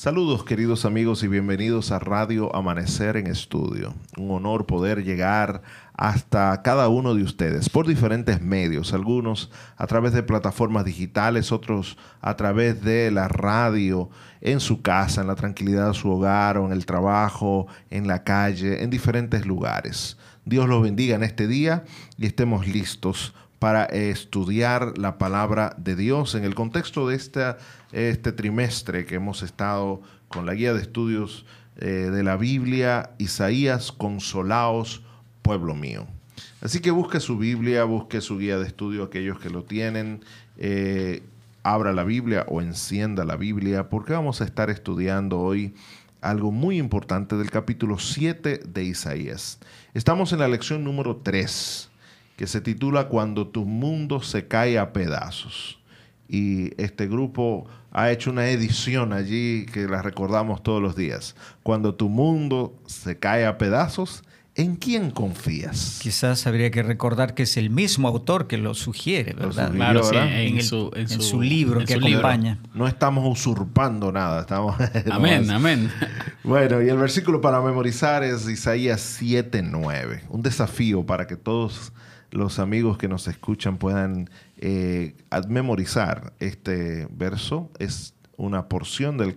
[0.00, 3.92] Saludos queridos amigos y bienvenidos a Radio Amanecer en Estudio.
[4.16, 5.60] Un honor poder llegar
[5.92, 11.98] hasta cada uno de ustedes por diferentes medios, algunos a través de plataformas digitales, otros
[12.22, 14.08] a través de la radio,
[14.40, 18.24] en su casa, en la tranquilidad de su hogar o en el trabajo, en la
[18.24, 20.16] calle, en diferentes lugares.
[20.46, 21.84] Dios los bendiga en este día
[22.16, 27.58] y estemos listos para estudiar la palabra de Dios en el contexto de esta,
[27.92, 31.44] este trimestre que hemos estado con la guía de estudios
[31.76, 35.02] eh, de la Biblia, Isaías, consolaos,
[35.42, 36.06] pueblo mío.
[36.62, 40.24] Así que busque su Biblia, busque su guía de estudio, aquellos que lo tienen,
[40.56, 41.22] eh,
[41.62, 45.74] abra la Biblia o encienda la Biblia, porque vamos a estar estudiando hoy
[46.22, 49.58] algo muy importante del capítulo 7 de Isaías.
[49.92, 51.89] Estamos en la lección número 3
[52.40, 55.78] que se titula Cuando tu mundo se cae a pedazos.
[56.26, 61.36] Y este grupo ha hecho una edición allí que la recordamos todos los días.
[61.62, 64.24] Cuando tu mundo se cae a pedazos,
[64.56, 66.00] ¿En quién confías?
[66.02, 69.72] Quizás habría que recordar que es el mismo autor que lo sugiere, ¿verdad?
[69.72, 72.58] claro, sí, en, su, en, su, libro que acompaña.
[72.74, 74.74] No estamos usurpando nada, estamos...
[75.10, 75.90] Amén, amén.
[76.42, 80.22] Bueno, y el versículo para memorizar es Isaías 7.9.
[80.28, 81.92] Un desafío para que todos
[82.30, 85.16] los amigos que nos escuchan puedan eh,
[85.48, 87.70] memorizar este verso.
[87.78, 89.34] Es una porción del,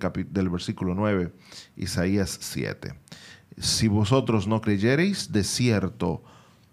[0.49, 1.33] versículo 9,
[1.75, 2.93] Isaías 7.
[3.57, 6.23] Si vosotros no creyereis, de cierto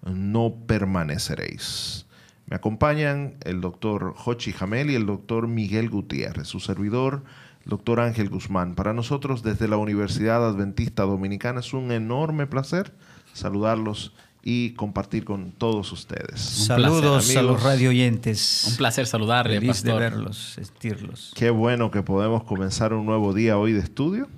[0.02, 2.06] no permaneceréis.
[2.46, 7.22] Me acompañan el doctor Jochi Jamel y el doctor Miguel Gutiérrez, su servidor,
[7.64, 8.74] doctor Ángel Guzmán.
[8.74, 12.94] Para nosotros, desde la Universidad Adventista Dominicana, es un enorme placer
[13.32, 16.40] saludarlos y compartir con todos ustedes.
[16.40, 18.66] Saludos a los radio oyentes.
[18.70, 19.60] Un placer saludarles.
[19.60, 21.32] Feliz de verlos, sentirlos.
[21.34, 24.28] Qué bueno que podemos comenzar un nuevo día hoy de estudio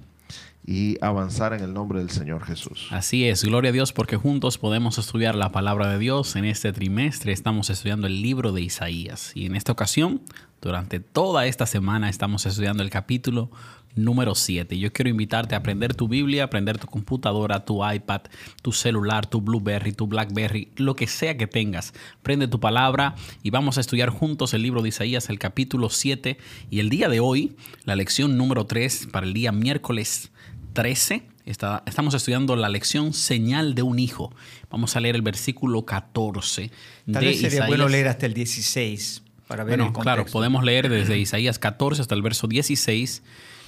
[0.65, 2.87] y avanzar en el nombre del Señor Jesús.
[2.91, 6.37] Así es, gloria a Dios porque juntos podemos estudiar la palabra de Dios.
[6.37, 10.23] En este trimestre estamos estudiando el libro de Isaías y en esta ocasión,
[10.61, 13.51] durante toda esta semana, estamos estudiando el capítulo
[13.95, 14.79] número 7.
[14.79, 18.23] Yo quiero invitarte a aprender tu Biblia, aprender tu computadora, tu iPad,
[18.63, 21.93] tu celular, tu Blueberry, tu Blackberry, lo que sea que tengas.
[22.23, 26.39] Prende tu palabra y vamos a estudiar juntos el libro de Isaías, el capítulo 7.
[26.71, 30.31] Y el día de hoy, la lección número 3 para el día miércoles
[30.73, 31.23] 13.
[31.45, 34.35] estamos estudiando la lección Señal de un Hijo.
[34.71, 36.71] Vamos a leer el versículo 14.
[37.13, 41.19] Tal vez sería bueno leer hasta el 16 para ver bueno, Claro, podemos leer desde
[41.19, 43.23] Isaías 14 hasta el verso 16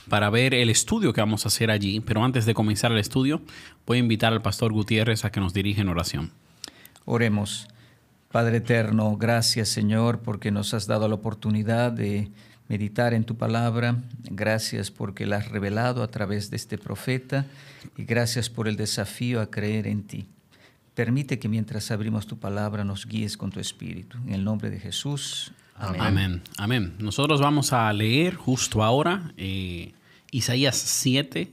[0.08, 2.00] para ver el estudio que vamos a hacer allí.
[2.00, 3.40] Pero antes de comenzar el estudio,
[3.86, 6.30] voy a invitar al pastor Gutiérrez a que nos dirija en oración.
[7.04, 7.68] Oremos.
[8.30, 12.30] Padre eterno, gracias Señor porque nos has dado la oportunidad de
[12.68, 14.02] meditar en tu palabra.
[14.24, 17.46] Gracias porque la has revelado a través de este profeta
[17.96, 20.26] y gracias por el desafío a creer en ti.
[20.94, 24.18] Permite que mientras abrimos tu palabra nos guíes con tu espíritu.
[24.26, 25.52] En el nombre de Jesús.
[25.76, 26.42] Amén.
[26.56, 26.94] Amén.
[26.98, 29.92] Nosotros vamos a leer justo ahora eh,
[30.30, 31.50] Isaías 7,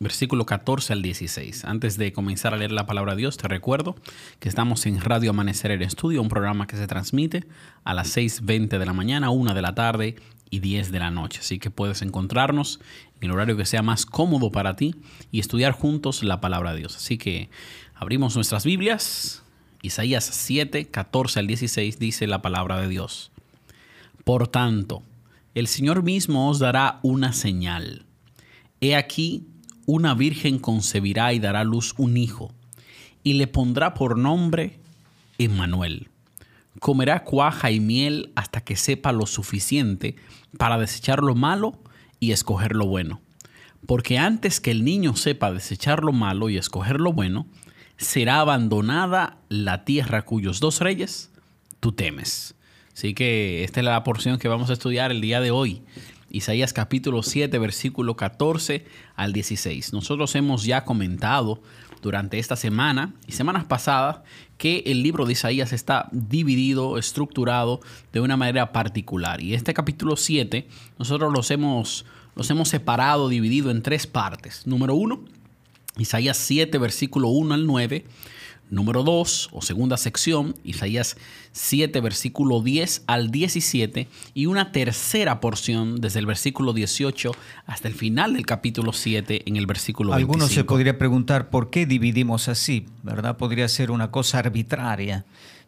[0.00, 1.64] versículo 14 al 16.
[1.64, 3.96] Antes de comenzar a leer la palabra de Dios, te recuerdo
[4.40, 7.44] que estamos en Radio Amanecer en Estudio, un programa que se transmite
[7.84, 10.16] a las 6.20 de la mañana, 1 de la tarde
[10.50, 11.40] y 10 de la noche.
[11.40, 12.80] Así que puedes encontrarnos
[13.20, 14.96] en el horario que sea más cómodo para ti
[15.30, 16.96] y estudiar juntos la palabra de Dios.
[16.96, 17.48] Así que
[17.94, 19.42] abrimos nuestras Biblias.
[19.82, 23.30] Isaías 7, 14 al 16 dice la palabra de Dios.
[24.26, 25.04] Por tanto,
[25.54, 28.06] el Señor mismo os dará una señal.
[28.80, 29.46] He aquí,
[29.86, 32.52] una virgen concebirá y dará luz un hijo,
[33.22, 34.80] y le pondrá por nombre
[35.38, 36.08] Emmanuel.
[36.80, 40.16] Comerá cuaja y miel hasta que sepa lo suficiente
[40.58, 41.78] para desechar lo malo
[42.18, 43.20] y escoger lo bueno.
[43.86, 47.46] Porque antes que el niño sepa desechar lo malo y escoger lo bueno,
[47.96, 51.30] será abandonada la tierra cuyos dos reyes
[51.78, 52.55] tú temes.
[52.96, 55.82] Así que esta es la porción que vamos a estudiar el día de hoy.
[56.30, 59.92] Isaías capítulo 7, versículo 14 al 16.
[59.92, 61.60] Nosotros hemos ya comentado
[62.00, 64.20] durante esta semana y semanas pasadas
[64.56, 67.80] que el libro de Isaías está dividido, estructurado
[68.14, 69.42] de una manera particular.
[69.42, 70.66] Y este capítulo 7
[70.98, 74.66] nosotros los hemos, los hemos separado, dividido en tres partes.
[74.66, 75.22] Número uno,
[75.98, 78.06] Isaías 7, versículo 1 al 9
[78.70, 81.16] número 2 o segunda sección, Isaías
[81.52, 87.32] 7, versículo 10 al 17, y una tercera porción desde el versículo 18
[87.66, 90.32] hasta el final del capítulo 7 en el versículo 25.
[90.32, 93.36] Algunos se podría preguntar por qué dividimos así, ¿verdad?
[93.36, 95.24] Podría ser una cosa arbitraria,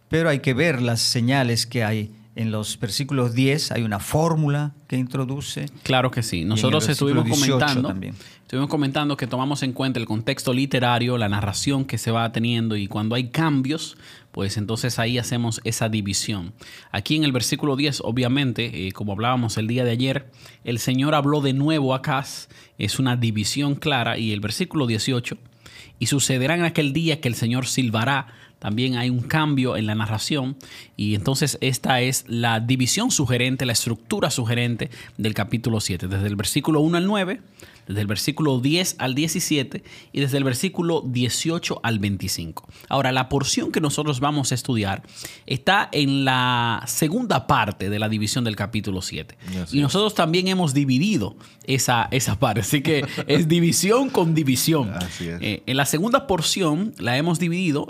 [0.08, 4.72] pero hay que ver las señales que hay En los versículos 10 hay una fórmula
[4.86, 5.66] que introduce.
[5.82, 6.44] Claro que sí.
[6.44, 7.92] Nosotros estuvimos comentando,
[8.42, 12.76] estuvimos comentando que tomamos en cuenta el contexto literario, la narración que se va teniendo
[12.76, 13.98] y cuando hay cambios,
[14.30, 16.52] pues entonces ahí hacemos esa división.
[16.92, 20.30] Aquí en el versículo 10, obviamente, eh, como hablábamos el día de ayer,
[20.62, 22.24] el Señor habló de nuevo acá,
[22.78, 25.38] es una división clara, y el versículo 18,
[25.98, 29.94] y sucederá en aquel día que el Señor silbará también hay un cambio en la
[29.94, 30.56] narración
[30.96, 36.36] y entonces esta es la división sugerente, la estructura sugerente del capítulo 7, desde el
[36.36, 37.40] versículo 1 al 9
[37.88, 39.82] desde el versículo 10 al 17
[40.12, 42.68] y desde el versículo 18 al 25.
[42.88, 45.02] Ahora, la porción que nosotros vamos a estudiar
[45.46, 49.36] está en la segunda parte de la división del capítulo 7.
[49.72, 54.92] y nosotros también hemos dividido esa, esa parte, así que es división con división.
[55.20, 57.88] Eh, en la segunda porción la hemos dividido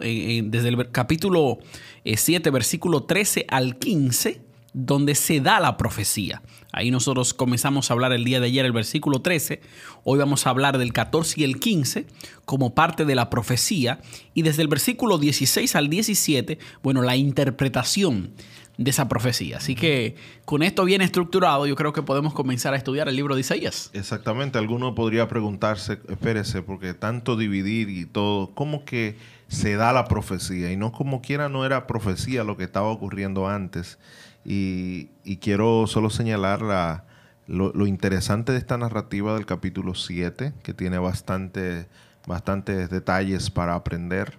[0.59, 1.59] desde el capítulo
[2.05, 6.43] 7, eh, versículo 13 al 15 donde se da la profecía.
[6.73, 9.61] Ahí nosotros comenzamos a hablar el día de ayer el versículo 13,
[10.05, 12.07] hoy vamos a hablar del 14 y el 15
[12.45, 14.01] como parte de la profecía
[14.35, 18.33] y desde el versículo 16 al 17, bueno, la interpretación
[18.79, 19.59] de esa profecía.
[19.59, 20.15] Así que
[20.45, 23.91] con esto bien estructurado, yo creo que podemos comenzar a estudiar el libro de Isaías.
[23.93, 29.17] Exactamente, alguno podría preguntarse, espérese, porque tanto dividir y todo, ¿cómo que
[29.49, 30.71] se da la profecía?
[30.71, 33.99] Y no como quiera no era profecía lo que estaba ocurriendo antes.
[34.45, 35.09] Y,
[35.41, 37.03] quiero solo señalar
[37.49, 41.89] lo, interesante de esta narrativa del capítulo 7, que tiene bastante,
[42.27, 44.39] bastantes detalles para aprender.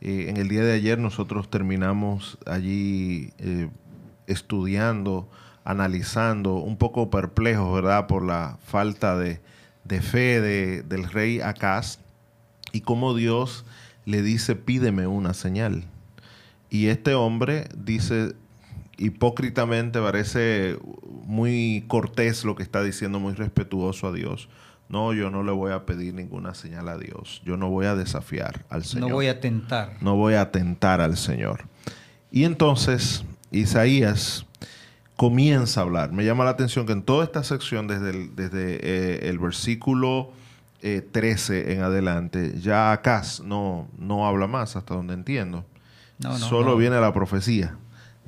[0.00, 3.68] Eh, en el día de ayer nosotros terminamos allí eh,
[4.26, 5.28] estudiando,
[5.64, 9.40] analizando, un poco perplejos, ¿verdad?, por la falta de,
[10.00, 10.40] fe
[10.82, 11.98] del rey Acaz
[12.72, 13.64] y cómo Dios
[14.04, 15.84] le dice, pídeme una señal.
[16.70, 18.34] Y este hombre dice,
[18.98, 20.78] hipócritamente parece
[21.24, 24.48] muy cortés lo que está diciendo, muy respetuoso a Dios.
[24.88, 27.42] No, yo no le voy a pedir ninguna señal a Dios.
[27.44, 29.10] Yo no voy a desafiar al Señor.
[29.10, 29.96] No voy a tentar.
[30.00, 31.64] No voy a tentar al Señor.
[32.30, 34.46] Y entonces Isaías
[35.16, 36.12] comienza a hablar.
[36.12, 40.30] Me llama la atención que en toda esta sección, desde el, desde, eh, el versículo
[40.80, 45.64] 13 eh, en adelante, ya Acaz no, no habla más, hasta donde entiendo.
[46.38, 47.76] Solo viene la profecía.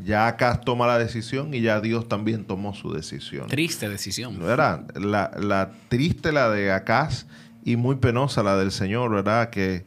[0.04, 3.48] Ya acá toma la decisión y ya Dios también tomó su decisión.
[3.48, 4.38] Triste decisión.
[4.38, 4.86] ¿Verdad?
[4.96, 7.26] La, la triste la de Acaz
[7.64, 9.50] y muy penosa la del Señor, ¿verdad?
[9.50, 9.84] Que,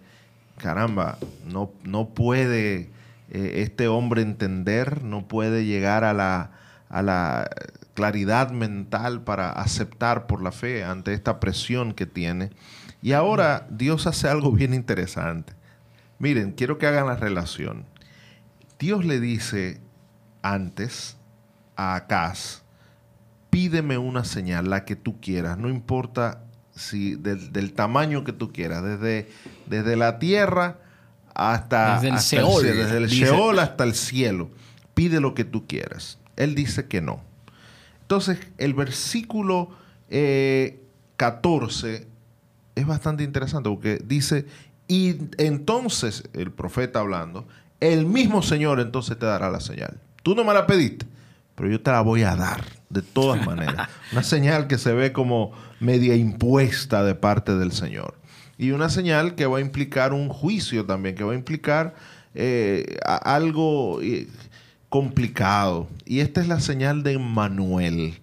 [0.58, 2.90] caramba, no, no puede
[3.30, 6.52] eh, este hombre entender, no puede llegar a la,
[6.90, 7.50] a la
[7.94, 12.52] claridad mental para aceptar por la fe ante esta presión que tiene.
[13.02, 15.54] Y ahora Dios hace algo bien interesante.
[16.20, 17.86] Miren, quiero que hagan la relación.
[18.80, 19.82] Dios le dice
[20.44, 21.18] antes
[21.76, 22.62] a Acaz,
[23.50, 26.44] pídeme una señal, la que tú quieras, no importa
[26.76, 29.30] si del, tamaño que tú quieras, desde,
[29.66, 30.80] desde la tierra
[31.34, 34.50] hasta, desde el, Sheol, hasta el cielo.
[34.94, 36.20] Pide lo que tú quieras.
[36.36, 37.22] Él dice que no.
[38.02, 39.70] Entonces, el versículo
[41.18, 42.08] 14 eh,
[42.76, 44.46] es bastante interesante porque dice,
[44.88, 47.48] y entonces el profeta hablando,
[47.80, 50.00] el mismo Señor entonces te dará la señal.
[50.24, 51.06] Tú no me la pediste,
[51.56, 53.90] pero yo te la voy a dar de todas maneras.
[54.12, 58.16] Una señal que se ve como media impuesta de parte del Señor.
[58.58, 61.96] Y una señal que va a implicar un juicio también, que va a implicar
[62.36, 64.28] eh, algo eh,
[64.90, 65.88] complicado.
[66.06, 68.20] Y esta es la señal de Emmanuel.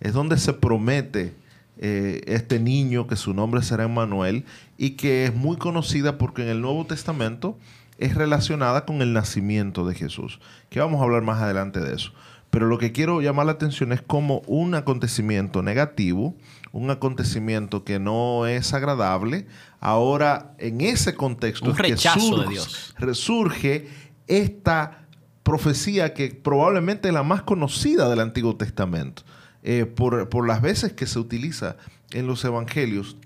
[0.00, 1.34] Es donde se promete
[1.78, 4.44] eh, este niño que su nombre será Emmanuel
[4.78, 7.58] y que es muy conocida porque en el Nuevo Testamento
[7.98, 12.12] es relacionada con el nacimiento de Jesús, que vamos a hablar más adelante de eso.
[12.50, 16.36] Pero lo que quiero llamar la atención es como un acontecimiento negativo,
[16.70, 19.46] un acontecimiento que no es agradable,
[19.80, 22.94] ahora en ese contexto un rechazo de Dios.
[22.98, 23.88] resurge
[24.26, 25.06] esta
[25.42, 29.22] profecía que probablemente es la más conocida del Antiguo Testamento,
[29.62, 31.76] eh, por, las veces que se utiliza
[32.10, 33.16] en los evangelios.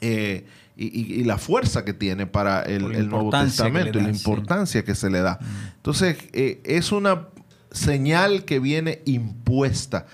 [0.00, 5.10] Eh, y, la fuerza que tiene para el, Nuevo Testamento y la importancia que se
[5.10, 5.38] le da.
[5.40, 5.76] Mm.
[5.76, 7.28] Entonces, eh, es una
[7.70, 10.06] señal que viene impuesta.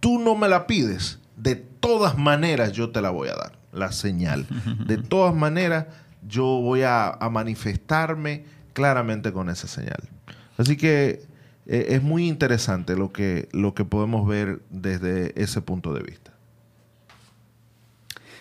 [0.00, 3.92] Tú no me la pides, de todas maneras yo te la voy a dar, la
[3.92, 4.46] señal.
[4.86, 5.86] De todas maneras
[6.26, 10.08] yo voy a, manifestarme claramente con esa señal.
[10.56, 11.22] Así que
[11.66, 16.32] eh, es muy interesante lo que, lo que podemos ver desde ese punto de vista.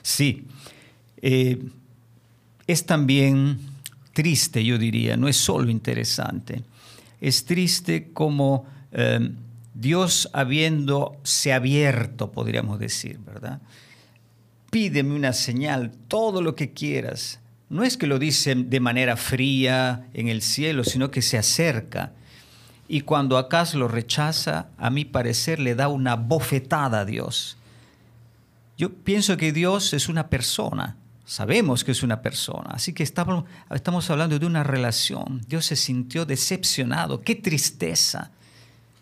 [0.01, 0.47] Sí.
[1.21, 1.59] Eh,
[2.67, 3.59] es también
[4.13, 6.63] triste, yo diría, no es solo interesante,
[7.21, 9.35] es triste como em,
[9.73, 13.61] Dios habiéndose abierto, podríamos decir, ¿verdad?
[14.71, 17.39] Pídeme una señal, todo lo que quieras.
[17.69, 22.11] No es que lo dice de manera fría en el cielo, sino que se acerca.
[22.87, 27.57] Y cuando Acaz lo rechaza, a mi parecer le da una bofetada a Dios.
[28.77, 30.97] Yo pienso que Dios es una persona,
[31.29, 33.45] sabemos que es una persona, así que estamos,
[34.09, 35.41] hablando de una relación.
[35.47, 38.31] Dios se sintió decepcionado, qué tristeza.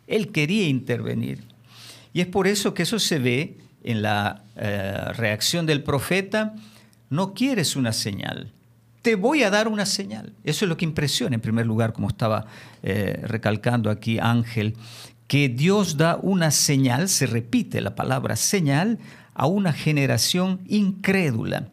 [0.07, 1.45] Él quería intervenir.
[2.11, 6.53] Y es por eso que eso se ve en la eh, reacción del profeta.
[7.09, 8.51] No quieres una señal,
[9.01, 10.33] te voy a dar una señal.
[10.43, 12.45] Eso es lo que impresiona en primer lugar, como estaba
[12.83, 14.75] eh, recalcando aquí Ángel,
[15.27, 18.99] que Dios da una señal, se repite la palabra señal,
[19.33, 21.69] a una generación incrédula.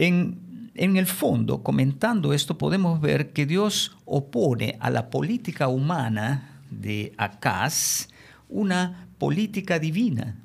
[0.00, 6.62] En, en el fondo, comentando esto, podemos ver que Dios opone a la política humana
[6.70, 8.08] de Acaz
[8.48, 10.36] una política divina.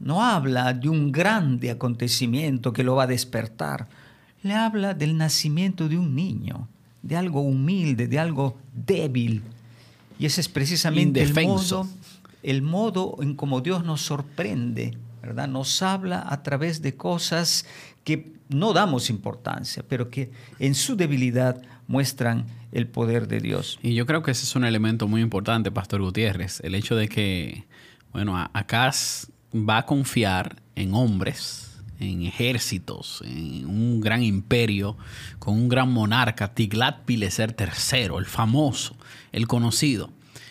[0.00, 3.86] No habla de un grande acontecimiento que lo va a despertar.
[4.42, 6.66] Le habla del nacimiento de un niño,
[7.02, 9.42] de algo humilde, de algo débil.
[10.18, 11.86] Y ese es precisamente el modo,
[12.42, 15.48] el modo en cómo Dios nos sorprende, ¿verdad?
[15.48, 17.66] Nos habla a través de cosas
[18.02, 23.78] que no damos importancia, pero que en su debilidad muestran el poder de Dios.
[23.82, 27.08] Y yo creo que ese es un elemento muy importante, Pastor Gutiérrez, el hecho de
[27.08, 27.64] que,
[28.12, 34.96] bueno, Acaz va a confiar en hombres, en ejércitos, en un gran imperio,
[35.38, 38.96] con un gran monarca, Tiglat-Pileser III, el famoso,
[39.32, 40.10] el conocido.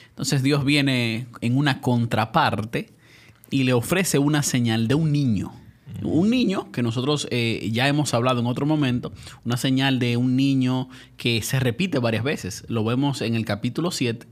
[0.10, 2.94] Entonces Dios viene en una contraparte
[3.52, 5.54] y le ofrece una señal de un niño
[6.04, 9.12] un niño, que nosotros eh, ya hemos hablado en otro momento,
[9.44, 12.64] una señal de un niño que se repite varias veces.
[12.68, 14.25] Lo vemos en el capítulo 7,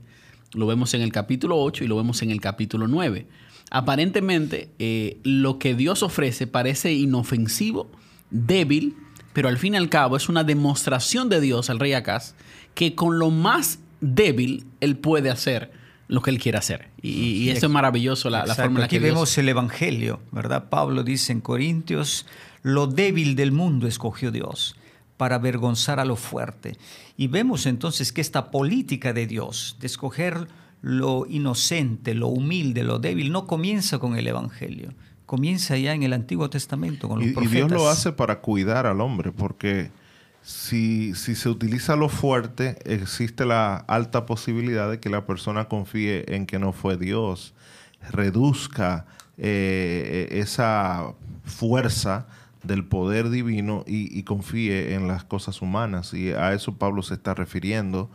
[0.54, 3.26] lo vemos en el capítulo 8 y lo vemos en el capítulo 9.
[3.70, 7.90] Aparentemente, eh, lo que Dios ofrece parece inofensivo,
[8.30, 8.96] débil,
[9.32, 12.34] pero al fin y al cabo es una demostración de Dios al rey Acaz
[12.74, 15.72] que con lo más débil él puede hacer
[16.08, 16.88] lo que Él quiere hacer.
[17.00, 20.68] Y, eso es maravilloso, la, forma en la Aquí vemos el Evangelio, ¿verdad?
[20.68, 22.26] Pablo dice en Corintios,
[22.62, 24.76] lo débil del mundo escogió Dios
[25.16, 26.76] para avergonzar a lo fuerte.
[27.16, 30.48] Y vemos entonces que esta política de Dios, de escoger
[30.82, 34.92] lo inocente, lo humilde, lo débil, no comienza con el Evangelio.
[35.24, 37.52] Comienza ya en el Antiguo Testamento con los profetas.
[37.52, 39.90] Y Dios lo hace para cuidar al hombre, porque
[40.44, 46.44] si, se utiliza lo fuerte, existe la alta posibilidad de que la persona confíe en
[46.44, 47.54] que no fue Dios,
[48.10, 49.06] reduzca
[49.38, 52.26] eh, esa fuerza
[52.62, 56.12] del poder divino y, confíe en las cosas humanas.
[56.12, 58.10] Y a eso Pablo se está refiriendo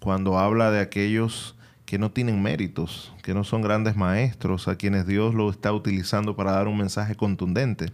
[0.00, 1.54] cuando habla de aquellos
[1.84, 6.34] que no tienen méritos, que no son grandes maestros, a quienes Dios lo está utilizando
[6.34, 7.92] para dar un mensaje contundente.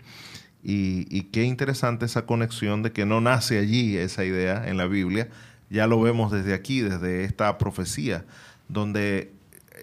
[0.67, 5.29] Y, qué interesante esa conexión de que no nace allí esa idea en la Biblia,
[5.69, 8.25] ya lo vemos desde aquí, desde esta profecía,
[8.69, 9.31] donde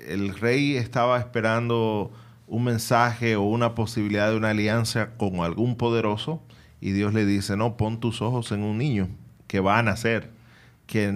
[0.08, 2.12] el rey estaba esperando
[2.48, 6.42] un mensaje o una posibilidad de una alianza con algún poderoso
[6.82, 9.08] y Dios le dice, no, pon tus ojos en un niño
[9.48, 10.32] que va a nacer,
[10.88, 11.12] que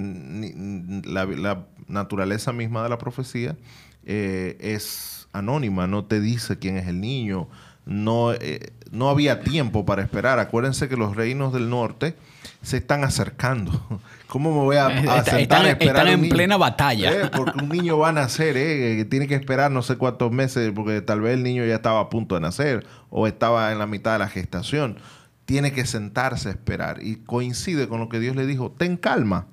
[1.05, 3.57] la, naturaleza misma de la profecía
[4.05, 7.47] eh, es anónima, no te dice quién es el niño,
[7.85, 10.39] no, eh, no había tiempo para esperar.
[10.39, 12.15] Acuérdense que los reinos del norte
[12.61, 14.01] se están acercando.
[14.27, 16.07] ¿Cómo me voy a, a están, esperar?
[16.07, 17.11] en plena batalla.
[17.11, 20.71] Eh, porque un niño va a nacer, eh, tiene que esperar no sé cuántos meses,
[20.75, 23.85] porque tal vez el niño ya estaba a punto de nacer o estaba en la
[23.85, 24.97] mitad de la gestación.
[25.45, 27.03] Tiene que sentarse a esperar.
[27.03, 29.45] Y coincide con lo que Dios le dijo, ten calma.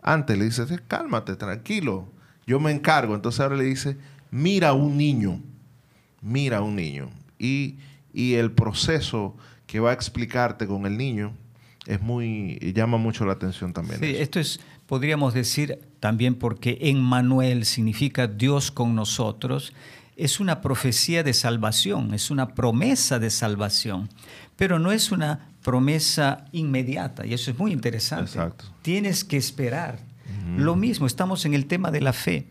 [0.00, 2.08] Antes le dice, cálmate, tranquilo,
[2.46, 3.14] yo me encargo.
[3.14, 3.96] Entonces ahora le dice,
[4.30, 5.40] mira a un niño,
[6.20, 7.10] mira a un niño
[7.42, 7.78] y,
[8.14, 11.32] el proceso que va a explicarte con el niño
[11.86, 14.00] es muy llama mucho la atención también.
[14.00, 19.72] Sí, esto es podríamos decir también porque en Manuel significa Dios con nosotros,
[20.16, 24.10] es una profecía de salvación, es una promesa de salvación,
[24.56, 28.32] pero no es una promesa inmediata y eso es muy interesante.
[28.32, 28.66] Exacto.
[28.82, 29.98] Tienes que esperar.
[30.58, 32.46] Lo mismo, estamos en el tema de la fe.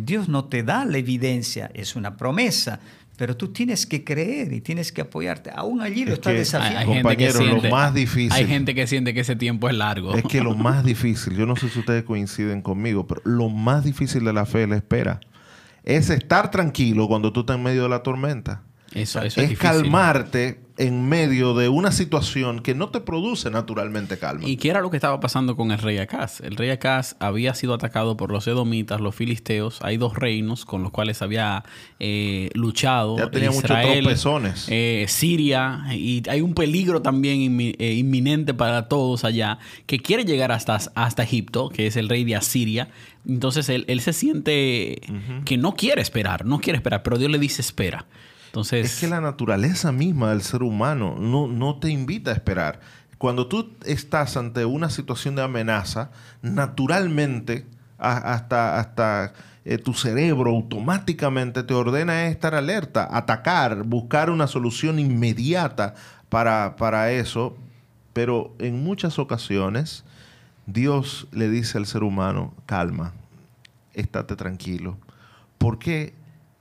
[0.00, 2.78] Dios no te da la evidencia, es una promesa,
[3.16, 5.50] pero tú tienes que creer y tienes que apoyarte.
[5.52, 6.78] Aún allí lo está desafiando.
[6.78, 8.32] Hay, Compañero, lo más difícil.
[8.32, 10.14] Hay gente que siente que ese tiempo es largo.
[10.14, 13.82] Es que lo más difícil, yo no sé si ustedes coinciden conmigo, pero lo más
[13.82, 15.18] difícil de la fe es la espera.
[15.82, 18.62] Es estar tranquilo cuando tú estás en medio de la tormenta.
[18.94, 24.16] Eso, eso es, es calmarte en medio de una situación que no te produce naturalmente
[24.18, 24.48] calma.
[24.48, 26.40] ¿Y qué era lo que estaba pasando con el rey Acaz?
[26.40, 29.78] El rey Acaz había sido atacado por los edomitas, los filisteos.
[29.82, 31.64] Hay dos reinos con los cuales había
[31.98, 33.16] eh, luchado.
[33.18, 34.66] Ya tenía Israel, muchos tropezones.
[34.70, 35.84] eh, Siria.
[35.92, 40.78] Y hay un peligro también inmi- eh, inminente para todos allá que quiere llegar hasta,
[40.94, 42.88] hasta Egipto, que es el rey de Asiria.
[43.26, 45.00] Entonces él, él se siente
[45.44, 48.06] que no quiere esperar, no quiere esperar, pero Dios le dice espera.
[48.48, 52.80] Entonces, Es que la naturaleza misma del ser humano no, no te invita a esperar.
[53.18, 57.66] Cuando tú estás ante una situación de amenaza, naturalmente,
[57.98, 59.32] hasta, hasta
[59.64, 65.94] eh, tu cerebro automáticamente te ordena estar alerta, atacar, buscar una solución inmediata
[66.28, 67.56] para, para eso.
[68.12, 70.04] Pero en muchas ocasiones,
[70.66, 73.12] Dios le dice al ser humano, calma,
[73.94, 74.96] estate tranquilo.
[75.58, 76.14] Porque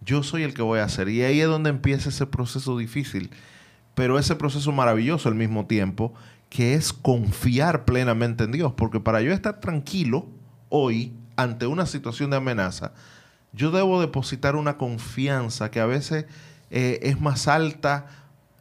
[0.07, 1.09] yo soy el que voy a hacer.
[1.09, 3.29] Y ahí es donde empieza ese proceso difícil,
[3.93, 6.13] pero ese proceso maravilloso al mismo tiempo,
[6.49, 8.73] que es confiar plenamente en Dios.
[8.75, 10.25] Porque para yo estar tranquilo
[10.69, 12.93] hoy ante una situación de amenaza,
[13.53, 16.25] yo debo depositar una confianza que a veces
[16.71, 18.05] eh, es más alta,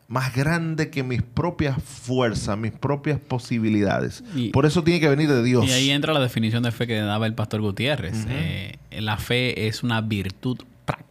[0.09, 4.23] más grande que mis propias fuerzas, mis propias posibilidades.
[4.35, 5.67] Y- Por eso tiene que venir de Dios.
[5.67, 8.27] Y ahí entra la definición de fe que daba el pastor Gutiérrez.
[8.29, 10.59] Eh, la fe es una virtud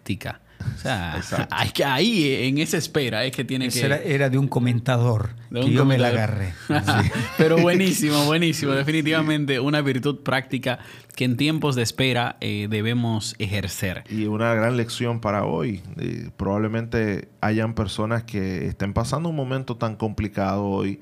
[0.05, 0.41] práctica.
[0.75, 1.21] O sea,
[1.51, 3.81] hay que ahí, en esa espera, es que tiene que...
[3.81, 6.53] era, era de un comentador de que un yo me la agarré.
[7.37, 8.71] Pero buenísimo, buenísimo.
[8.71, 10.79] Definitivamente una virtud práctica
[11.15, 14.03] que en tiempos de espera eh, debemos ejercer.
[14.09, 15.81] Y una gran lección para hoy.
[15.97, 20.99] Eh, probablemente hayan personas que estén pasando un momento tan complicado hoy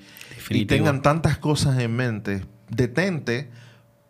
[0.50, 2.46] y tengan tantas cosas en mente.
[2.70, 3.50] Detente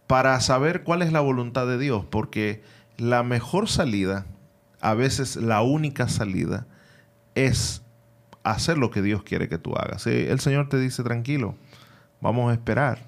[0.07, 2.61] para saber cuál es la voluntad de Dios, porque
[2.97, 4.25] la mejor salida,
[4.83, 6.67] a veces la única salida,
[7.35, 7.81] es
[8.43, 10.05] hacer lo que Dios quiere que tú hagas.
[10.05, 11.55] El Señor te dice, tranquilo,
[12.19, 12.99] vamos a esperar.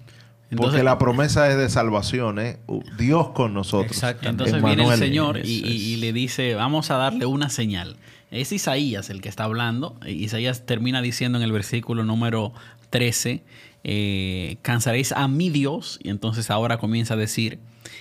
[0.56, 2.60] porque la promesa es de salvación, ¿eh?
[2.98, 3.92] Dios con nosotros.
[3.92, 4.30] Exacto.
[4.30, 4.98] Entonces viene el.
[4.98, 7.98] Señor y, y le dice, vamos a darle una señal.
[8.32, 10.00] Es Isaías el que está hablando.
[10.08, 12.54] Isaías termina diciendo en el versículo número
[12.90, 13.44] 13,
[13.88, 16.00] eh, cansaréis a mi Dios.
[16.04, 17.60] Y entonces ahora comienza a decir,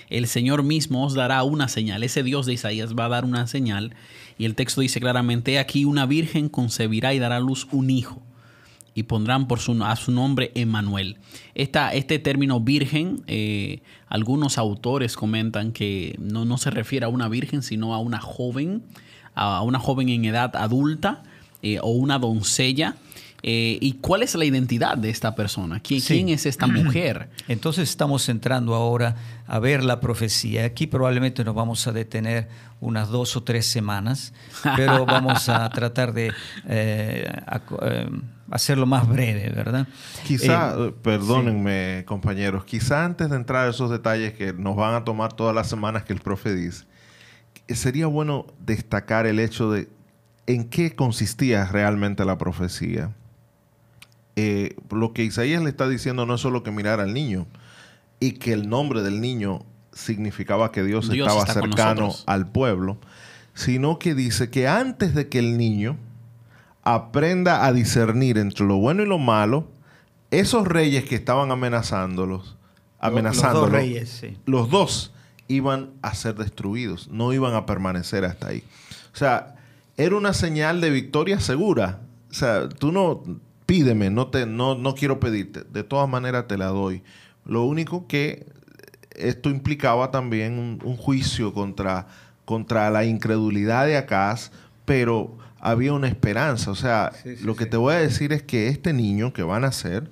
[0.09, 2.01] el Señor mismo os dará una señal.
[2.01, 3.95] Ese Dios de Isaías va a dar una señal.
[4.39, 7.91] Y el texto dice claramente, "He aquí una virgen concebirá y dará a luz un
[7.91, 8.21] hijo
[8.95, 11.17] y pondrán por su, a su nombre Emanuel.
[11.53, 17.27] Esta, este término virgen, eh, algunos autores comentan que no, no se refiere a una
[17.27, 18.83] virgen, sino a una joven,
[19.35, 21.23] a una joven en edad adulta
[21.61, 22.95] eh, o una doncella.
[23.47, 25.79] Eh, ¿Y cuál es la identidad de esta persona?
[25.79, 26.15] ¿Quién, Sí.
[26.15, 27.29] quién es esta mujer?
[27.47, 30.65] Entonces estamos entrando ahora a ver la profecía.
[30.65, 32.47] Aquí probablemente nos vamos a detener
[32.81, 34.33] unas dos o tres semanas,
[34.75, 36.31] pero vamos a tratar de
[36.67, 37.31] eh,
[37.83, 38.09] eh,
[38.49, 39.87] hacerlo más breve, ¿verdad?
[40.25, 45.33] Quizá, perdónenme compañeros, quizá antes de entrar a esos detalles que nos van a tomar
[45.33, 46.85] todas las semanas que el profe dice,
[47.67, 49.87] sería bueno destacar el hecho de
[50.47, 53.11] en qué consistía realmente la profecía.
[54.35, 57.47] Eh, lo que Isaías le está diciendo no es solo que mirara al niño
[58.19, 62.97] y que el nombre del niño significaba que Dios, Dios estaba cercano al pueblo,
[63.53, 65.97] sino que dice que antes de que el niño
[66.83, 69.67] aprenda a discernir entre lo bueno y lo malo,
[70.31, 72.57] esos reyes que estaban amenazándolos,
[72.99, 74.37] amenazándolos, Los dos reyes, sí.
[74.45, 75.13] los dos
[75.47, 78.63] iban a ser destruidos, no iban a permanecer hasta ahí.
[79.13, 79.55] O sea,
[79.97, 81.99] era una señal de victoria segura.
[82.29, 83.23] O sea, tú no
[83.65, 87.03] pídeme, no te no, no quiero pedirte, de todas maneras te la doy.
[87.45, 88.45] Lo único que
[89.15, 92.07] esto implicaba también un, un juicio contra,
[92.43, 94.51] contra la incredulidad de Acaz,
[94.85, 96.71] pero había una esperanza.
[96.71, 97.69] O sea, Sí, sí, lo que sí.
[97.71, 100.11] te voy a decir es que este niño que van a nacer,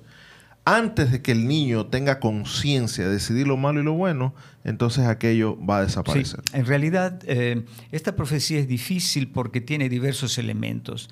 [0.64, 5.06] antes de que el niño tenga conciencia de decidir lo malo y lo bueno, entonces
[5.06, 6.40] aquello va a desaparecer.
[6.54, 11.10] en realidad, eh, esta profecía es difícil porque tiene diversos elementos.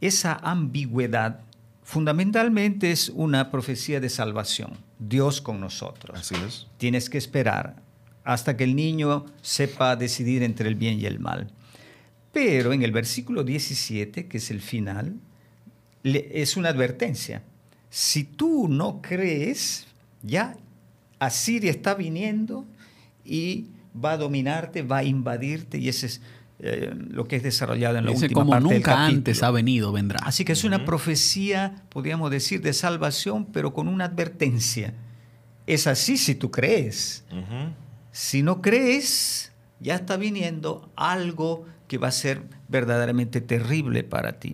[0.00, 1.40] Esa ambigüedad
[1.82, 6.18] fundamentalmente es una profecía de salvación, Dios con nosotros.
[6.18, 6.66] Así es.
[6.78, 7.82] Tienes que esperar
[8.24, 11.50] hasta que el niño sepa decidir entre el bien y el mal.
[12.32, 15.16] Pero en el versículo 17, que es el final,
[16.04, 17.42] es una advertencia.
[17.90, 19.86] Si tú no crees,
[20.22, 20.56] ya
[21.18, 22.64] Asiria está viniendo
[23.24, 26.20] y va a dominarte, va a invadirte, y ese es
[26.64, 29.50] eh, lo que es desarrollado en la Dice, última como parte del nunca antes ha
[29.50, 30.20] venido, vendrá.
[30.22, 34.94] Así que es una profecía, podríamos decir, de salvación, pero con una advertencia.
[35.66, 37.24] Es así si tú crees.
[38.12, 44.52] Si no crees, ya está viniendo algo que va a ser verdaderamente terrible para ti.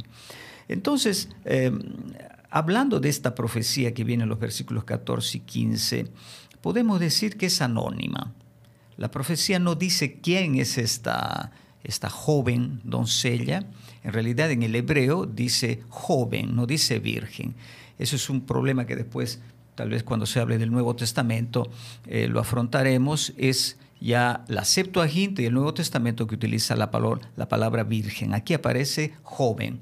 [0.66, 1.70] Entonces, eh,
[2.48, 6.06] hablando de esta profecía que viene en los versículos 14 y 15,
[6.62, 8.32] podemos decir que es anónima.
[8.96, 11.52] La profecía no dice quién es esta,
[11.84, 13.64] esta joven doncella.
[14.04, 17.54] En realidad en el hebreo dice joven, no dice virgen.
[17.98, 19.40] Eso es un problema que después,
[19.74, 21.70] tal vez cuando se hable del Nuevo Testamento,
[22.06, 23.32] eh, lo afrontaremos.
[23.36, 28.34] Es ya la Septuaginta y el Nuevo Testamento que utiliza la palabra, la palabra virgen.
[28.34, 29.80] Aquí aparece joven.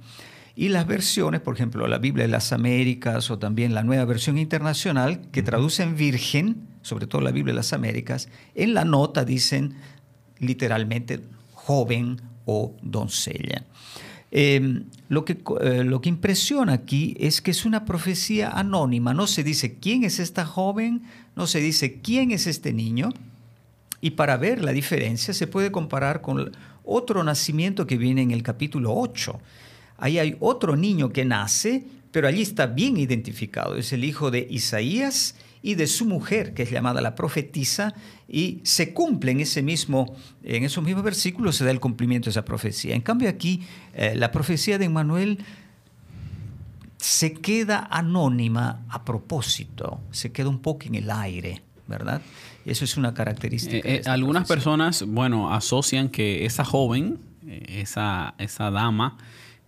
[0.58, 4.38] Y las versiones, por ejemplo, la Biblia de las Américas o también la nueva versión
[4.38, 9.74] internacional, que traducen virgen, sobre todo la Biblia de las Américas, en la nota dicen
[10.38, 11.20] literalmente
[11.66, 13.64] joven o doncella.
[14.30, 19.26] Em, lo, que, eh, lo que impresiona aquí es que es una profecía anónima, no
[19.26, 21.02] se dice quién es esta joven,
[21.34, 23.10] no se dice quién es este niño,
[24.00, 26.52] y para ver la diferencia se puede comparar con
[26.84, 29.40] otro nacimiento que viene en el capítulo 8.
[29.98, 34.46] Ahí hay otro niño que nace, pero allí está bien identificado, es el hijo de
[34.48, 35.34] Isaías
[35.66, 37.92] y de su mujer, que es llamada la profetisa,
[38.28, 42.30] y se cumple en, ese mismo, en esos mismos versículos, se da el cumplimiento de
[42.30, 42.94] esa profecía.
[42.94, 45.40] En cambio aquí, eh, la profecía de Emmanuel
[46.98, 52.22] se queda anónima a propósito, se queda un poco en el aire, ¿verdad?
[52.64, 53.88] Eso es una característica.
[53.88, 59.18] Eh, eh, algunas personas, bueno, asocian que esa joven, esa, esa dama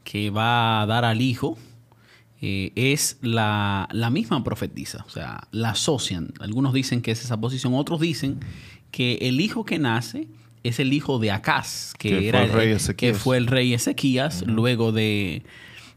[0.04, 1.58] que va a dar al hijo,
[2.40, 6.32] eh, es la, misma profetisa, o sea, la asocian.
[6.38, 8.38] Algunos dicen que es esa posición, otros dicen
[8.90, 10.28] que el hijo que nace
[10.62, 14.44] es el hijo de Acaz, que, era fue el, rey que fue el rey Ezequías,
[14.46, 15.42] luego de...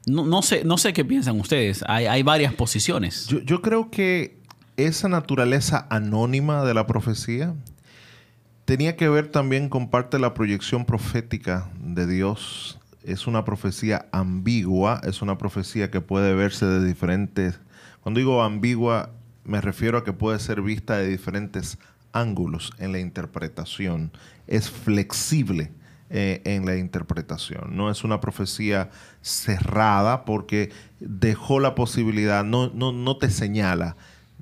[0.08, 3.28] No, sé, no sé qué piensan ustedes, hay, varias posiciones.
[3.28, 4.36] Yo, yo creo que
[4.78, 7.54] esa naturaleza anónima de la profecía
[8.66, 14.06] tenía que ver también con parte de la proyección profética de Dios es una profecía
[14.12, 17.60] ambigua, es una profecía que puede verse de diferentes...
[18.02, 19.12] Cuando digo ambigua,
[19.44, 21.78] me refiero a que puede ser vista de diferentes
[22.14, 24.12] ángulos en la interpretación.
[24.48, 25.72] Es flexible
[26.10, 27.76] eh, en la interpretación.
[27.76, 28.90] No es una profecía
[29.22, 33.96] cerrada porque dejó la posibilidad, no, no, no te señala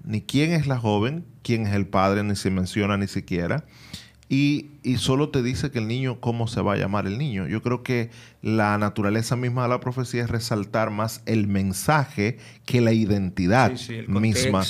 [0.04, 3.66] ni quién es la joven, quién es el padre, ni se menciona ni siquiera
[4.32, 7.48] y, solo te dice que el niño, cómo se va a llamar el niño.
[7.48, 8.12] Yo creo que
[8.44, 13.72] la naturaleza misma de la profecía es resaltar más el mensaje que la identidad
[14.08, 14.64] misma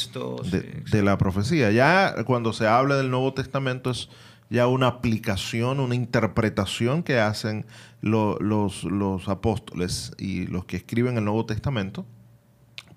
[0.91, 1.71] de, la profecía.
[1.71, 4.09] Ya cuando se habla del Nuevo Testamento es
[4.49, 7.65] ya una aplicación, una interpretación que hacen
[7.99, 8.39] los,
[8.85, 12.05] los apóstoles y los que escriben el Nuevo Testamento,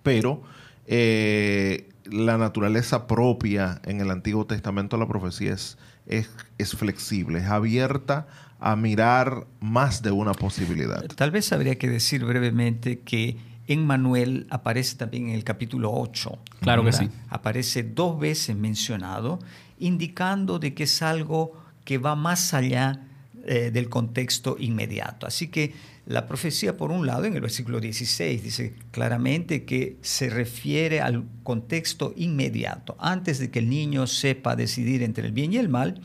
[0.05, 0.43] pero
[0.87, 7.47] eh, la naturaleza propia en el Antiguo Testamento de la profecía es es, flexible, es
[7.47, 8.27] abierta
[8.61, 11.05] a mirar más de una posibilidad.
[11.17, 16.39] Tal vez habría que decir brevemente que en Manuel aparece también en el capítulo 8.
[16.61, 17.09] Claro que sí.
[17.29, 19.41] Aparece dos veces mencionado,
[19.79, 23.01] indicando de que es algo que va más allá
[23.45, 25.27] eh, del contexto inmediato.
[25.27, 25.73] Así que
[26.07, 31.25] la profecía, por un lado, en el versículo 16, dice claramente que se refiere al
[31.43, 36.01] contexto inmediato, antes de que el niño sepa decidir entre el bien y el mal,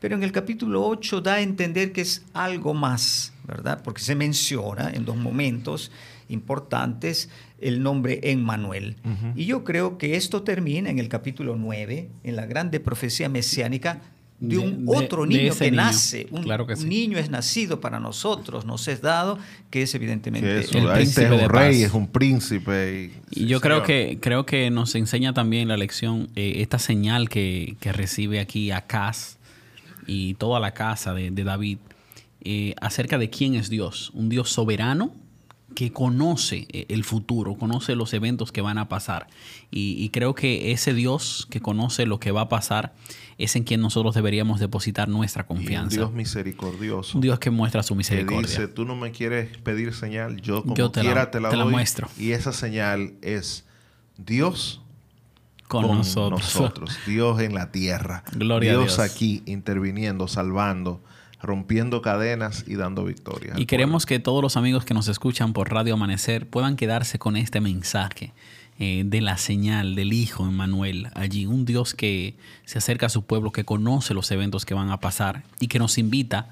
[0.00, 3.82] pero en el capítulo 8 da a entender que es algo más, ¿verdad?
[3.84, 5.90] Porque se menciona en dos momentos
[6.28, 7.28] importantes
[7.60, 8.96] el nombre Emmanuel.
[9.34, 14.00] Y yo creo que esto termina en el capítulo 9, en la grande profecía mesiánica,
[14.40, 16.26] de un otro niño que nace.
[16.30, 16.44] Un,
[16.88, 21.48] niño es nacido para nosotros, nos es dado, que es evidentemente el príncipe es un
[21.48, 23.12] rey, es un príncipe.
[23.30, 27.76] Y, yo creo que, creo que nos enseña también la lección, eh, esta señal que,
[27.82, 29.36] recibe aquí Acaz
[30.06, 31.78] y toda la casa de, David,
[32.42, 34.10] eh, acerca de quién es Dios.
[34.14, 35.12] Un Dios soberano
[35.74, 39.26] que conoce eh, el futuro, conoce los eventos que van a pasar.
[39.70, 42.92] Y, creo que ese Dios que conoce lo que va a pasar
[43.38, 45.96] es en quien nosotros deberíamos depositar nuestra confianza.
[45.96, 47.18] un Dios misericordioso.
[47.18, 48.48] Un Dios que muestra su misericordia.
[48.48, 52.08] dice, tú no me quieres pedir señal, yo como quiera te, la, muestro.
[52.18, 53.64] Y esa señal es
[54.18, 54.82] Dios
[55.68, 56.98] con, nosotros.
[57.06, 58.24] Dios en la tierra.
[58.32, 61.00] Gloria Dios, a Dios aquí interviniendo, salvando
[61.42, 63.54] rompiendo cadenas y dando victoria.
[63.56, 67.36] Y queremos que todos los amigos que nos escuchan por Radio Amanecer puedan quedarse con
[67.36, 68.32] este mensaje
[68.78, 73.22] eh, de la señal del Hijo Emmanuel allí, un Dios que se acerca a su
[73.22, 76.48] pueblo, que conoce los eventos que van a pasar y que nos invita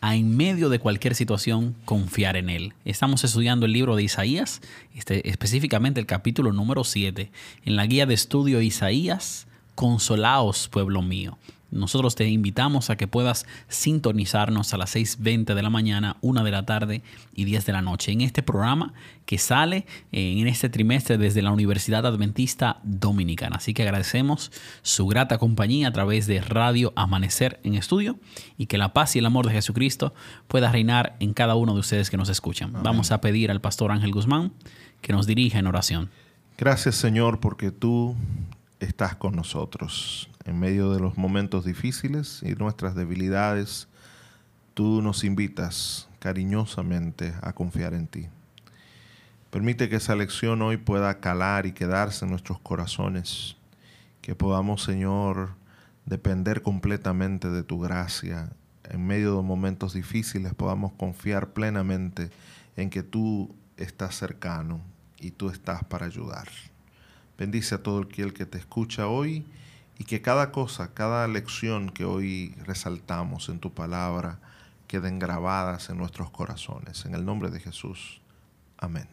[0.00, 2.74] a en medio de cualquier situación confiar en Él.
[2.84, 4.60] Estamos estudiando el libro de Isaías,
[4.96, 7.30] este, específicamente el capítulo número 7,
[7.64, 11.38] en la guía de estudio Isaías, Consolaos, pueblo mío
[11.72, 16.50] nosotros te invitamos a que puedas sintonizarnos a las 6.20 de la mañana, 1 de
[16.50, 17.02] la tarde
[17.34, 18.92] y 10 de la noche en este programa
[19.26, 23.56] que sale eh, en este trimestre desde la Universidad Adventista Dominicana.
[23.56, 28.18] Así que agradecemos su grata compañía a través de Radio Amanecer en Estudio
[28.58, 30.14] y que la paz y el amor de Jesucristo
[30.48, 32.72] pueda reinar en cada uno de ustedes que nos escuchan.
[32.82, 34.52] Vamos a pedir al pastor Ángel Guzmán
[35.00, 36.10] que nos dirija en oración.
[36.58, 38.14] Gracias Señor porque tú
[38.82, 43.88] estás con nosotros en medio de los momentos difíciles y nuestras debilidades.
[44.74, 48.26] Tú nos invitas cariñosamente a confiar en ti.
[49.50, 53.56] Permite que esa lección hoy pueda calar y quedarse en nuestros corazones,
[54.20, 55.50] que podamos, Señor,
[56.06, 58.50] depender completamente de tu gracia.
[58.88, 62.30] En medio de momentos difíciles podamos confiar plenamente
[62.76, 64.80] en que tú estás cercano
[65.18, 66.48] y tú estás para ayudar.
[67.38, 69.44] Bendice a todo el que te escucha hoy
[69.98, 74.38] y que cada cosa, cada lección que hoy resaltamos en tu palabra
[74.86, 77.06] queden grabadas en nuestros corazones.
[77.06, 78.20] En el nombre de Jesús.
[78.78, 79.08] Amén.